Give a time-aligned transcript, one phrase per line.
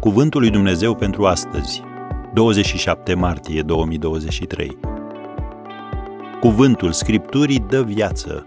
[0.00, 1.82] Cuvântul lui Dumnezeu pentru astăzi,
[2.34, 4.78] 27 martie 2023.
[6.40, 8.46] Cuvântul Scripturii dă viață.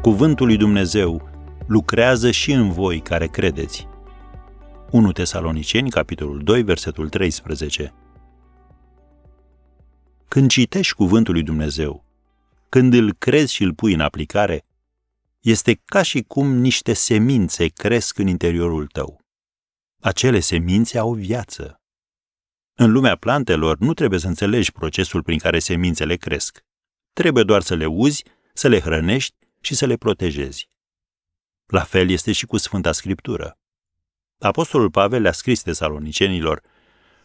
[0.00, 1.28] Cuvântul lui Dumnezeu
[1.66, 3.88] lucrează și în voi care credeți.
[4.90, 7.94] 1 Tesaloniceni, capitolul 2, versetul 13.
[10.28, 12.04] Când citești cuvântul lui Dumnezeu,
[12.68, 14.64] când îl crezi și îl pui în aplicare,
[15.44, 19.20] este ca și cum niște semințe cresc în interiorul tău.
[20.00, 21.80] Acele semințe au viață.
[22.78, 26.64] În lumea plantelor nu trebuie să înțelegi procesul prin care semințele cresc.
[27.12, 30.68] Trebuie doar să le uzi, să le hrănești și să le protejezi.
[31.66, 33.58] La fel este și cu Sfânta Scriptură.
[34.38, 36.62] Apostolul Pavel le-a scris tesalonicenilor,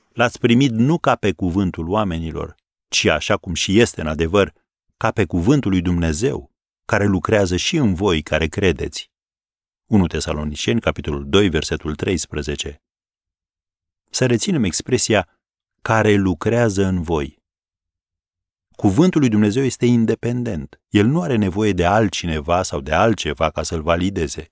[0.09, 2.55] L-ați primit nu ca pe cuvântul oamenilor,
[2.87, 4.53] ci așa cum și este în adevăr,
[4.97, 6.48] ca pe cuvântul lui Dumnezeu,
[6.89, 9.11] care lucrează și în voi care credeți.
[9.85, 12.81] 1 Tesaloniceni, capitolul 2, versetul 13.
[14.09, 15.39] Să reținem expresia
[15.81, 17.43] care lucrează în voi.
[18.75, 20.81] Cuvântul lui Dumnezeu este independent.
[20.87, 24.51] El nu are nevoie de altcineva sau de altceva ca să-l valideze.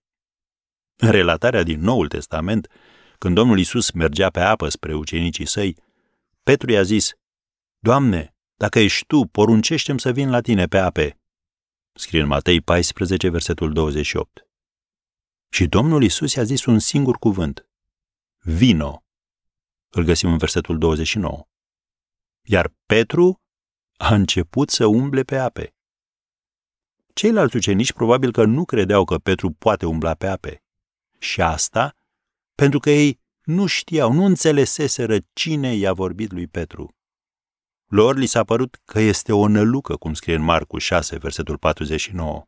[0.95, 2.67] În relatarea din Noul Testament,
[3.17, 5.77] când Domnul Isus mergea pe apă spre ucenicii săi,
[6.43, 7.11] Petru i-a zis,
[7.79, 11.17] Doamne, dacă ești Tu, poruncește-mi să vin la Tine pe ape.
[11.99, 14.47] Scrie în Matei 14, versetul 28.
[15.49, 17.69] Și Domnul Isus i-a zis un singur cuvânt.
[18.39, 19.03] Vino.
[19.89, 21.47] Îl găsim în versetul 29.
[22.41, 23.41] Iar Petru
[23.97, 25.75] a început să umble pe ape.
[27.13, 30.63] Ceilalți ucenici probabil că nu credeau că Petru poate umbla pe ape.
[31.19, 31.95] Și asta
[32.55, 36.96] pentru că ei nu știau, nu înțeleseseră cine i-a vorbit lui Petru.
[37.87, 42.47] Lor li s-a părut că este o nălucă, cum scrie în Marcu 6, versetul 49.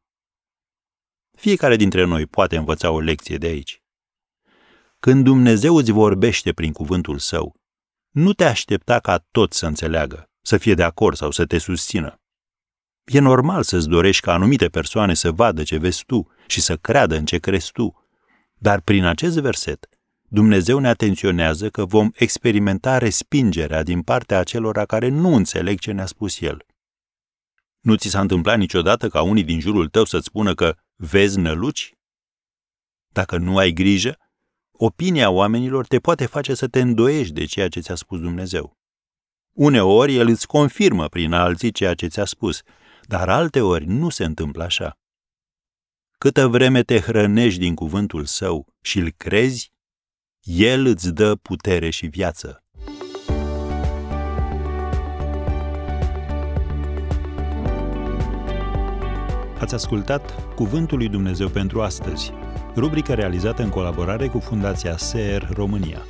[1.37, 3.83] Fiecare dintre noi poate învăța o lecție de aici.
[4.99, 7.55] Când Dumnezeu îți vorbește prin cuvântul său,
[8.09, 12.21] nu te aștepta ca tot să înțeleagă, să fie de acord sau să te susțină.
[13.03, 17.15] E normal să-ți dorești ca anumite persoane să vadă ce vezi tu și să creadă
[17.15, 18.07] în ce crezi tu,
[18.53, 19.89] dar prin acest verset
[20.31, 26.05] Dumnezeu ne atenționează că vom experimenta respingerea din partea acelora care nu înțeleg ce ne-a
[26.05, 26.65] spus El.
[27.79, 31.93] Nu ți s-a întâmplat niciodată ca unii din jurul tău să-ți spună că vezi năluci?
[33.07, 34.17] Dacă nu ai grijă,
[34.71, 38.77] opinia oamenilor te poate face să te îndoiești de ceea ce ți-a spus Dumnezeu.
[39.53, 42.61] Uneori el îți confirmă prin alții ceea ce ți-a spus,
[43.01, 44.97] dar alteori nu se întâmplă așa.
[46.17, 49.71] Câtă vreme te hrănești din cuvântul său și îl crezi,
[50.57, 52.63] el îți dă putere și viață.
[59.59, 62.33] Ați ascultat Cuvântul lui Dumnezeu pentru astăzi,
[62.75, 66.05] rubrica realizată în colaborare cu Fundația SER România.